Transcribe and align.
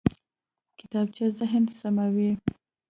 کتابچه 0.79 1.25
ذهن 1.39 1.63
سموي 1.79 2.29